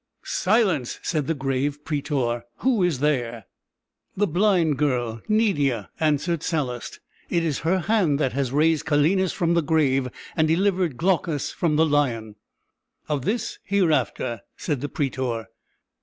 [0.25, 3.45] "Silence!" said the grave prætor; "who is there?"
[4.17, 9.53] "The blind girl Nydia," answered Sallust; "it is her hand that has raised Calenus from
[9.53, 12.33] the grave, and delivered Glaucus from the lion."
[13.07, 15.45] "Of this hereafter," said the prætor.